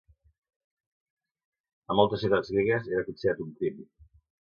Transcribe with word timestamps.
En 1.91 2.01
moltes 2.01 2.25
ciutats 2.25 2.53
gregues 2.57 2.91
era 2.97 3.07
considerat 3.11 3.49
un 3.49 3.57
crim. 3.61 3.89